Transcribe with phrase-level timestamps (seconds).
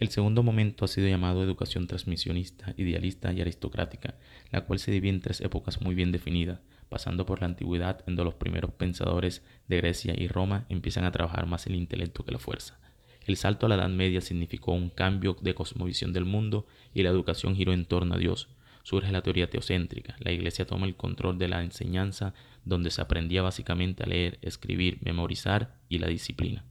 [0.00, 4.14] El segundo momento ha sido llamado educación transmisionista, idealista y aristocrática,
[4.50, 8.16] la cual se divide en tres épocas muy bien definidas, pasando por la antigüedad, en
[8.16, 12.32] donde los primeros pensadores de Grecia y Roma empiezan a trabajar más el intelecto que
[12.32, 12.80] la fuerza.
[13.26, 17.10] El salto a la Edad Media significó un cambio de cosmovisión del mundo y la
[17.10, 18.48] educación giró en torno a Dios.
[18.84, 20.16] Surge la teoría teocéntrica.
[20.20, 22.32] La Iglesia toma el control de la enseñanza,
[22.64, 26.64] donde se aprendía básicamente a leer, escribir, memorizar y la disciplina.